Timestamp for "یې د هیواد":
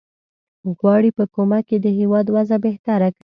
1.73-2.25